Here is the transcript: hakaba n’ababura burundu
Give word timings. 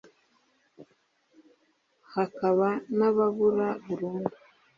hakaba 2.13 2.69
n’ababura 2.97 3.67
burundu 3.85 4.35